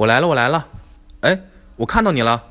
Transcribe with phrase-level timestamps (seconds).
[0.00, 0.66] 我来了我来了。
[1.20, 1.38] 哎
[1.76, 2.42] 我看到你了。